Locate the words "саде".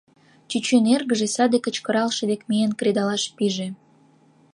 1.35-1.57